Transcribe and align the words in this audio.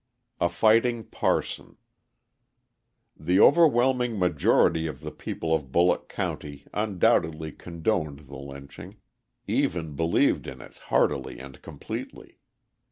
A 0.39 0.49
Fighting 0.49 1.03
Parson 1.03 1.77
The 3.15 3.39
overwhelming 3.39 4.17
majority 4.17 4.87
of 4.87 5.01
the 5.01 5.11
people 5.11 5.53
of 5.53 5.71
Bulloch 5.71 6.09
County 6.09 6.65
undoubtedly 6.73 7.51
condoned 7.51 8.21
the 8.21 8.37
lynching, 8.37 8.95
even 9.45 9.95
believed 9.95 10.47
in 10.47 10.59
it 10.59 10.73
heartily 10.89 11.37
and 11.37 11.61
completely. 11.61 12.39